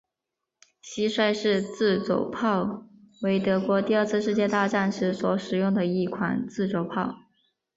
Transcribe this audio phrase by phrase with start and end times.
[0.81, 2.87] 蟋蟀式自走炮
[3.21, 7.19] 为德国在第二次世界大战时所使用的一款自走炮。